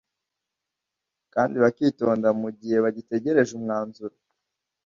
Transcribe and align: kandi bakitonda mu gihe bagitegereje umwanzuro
kandi 1.33 1.55
bakitonda 1.63 2.29
mu 2.41 2.49
gihe 2.59 2.77
bagitegereje 2.85 3.51
umwanzuro 3.59 4.15